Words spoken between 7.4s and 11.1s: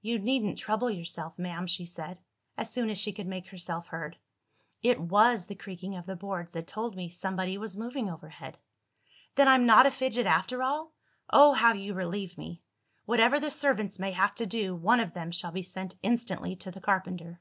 was moving overhead." "Then I'm not a fidget after all?